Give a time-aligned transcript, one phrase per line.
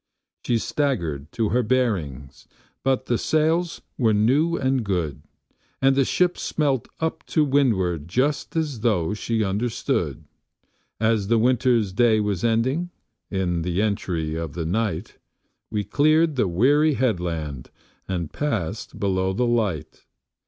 [0.43, 2.47] She staggered to her bearings,
[2.83, 5.21] but the sails were new and good,
[5.79, 10.23] And the ship smelt up to windward just as though she understood.
[10.99, 12.89] As the winter's day was ending,
[13.29, 15.19] in the entry of the night,
[15.69, 17.69] We cleared the weary headland,
[18.07, 20.07] and passed below the light.